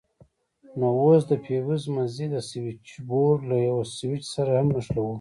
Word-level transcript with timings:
نو 0.79 0.87
اوس 1.03 1.21
د 1.27 1.33
فيوز 1.43 1.83
مزي 1.95 2.25
د 2.31 2.35
سوېچبورډ 2.49 3.39
له 3.51 3.57
يوه 3.67 3.83
سوېچ 3.97 4.23
سره 4.35 4.51
هم 4.59 4.67
نښلوو. 4.75 5.09